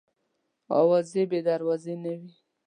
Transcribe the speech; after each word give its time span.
اوازې 0.79 1.23
بې 1.29 1.39
دروازې 1.47 1.95
نه 2.03 2.13
وي. 2.19 2.31